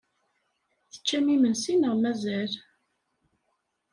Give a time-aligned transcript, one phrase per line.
[0.91, 2.51] Teččam imensi neɣ mazal?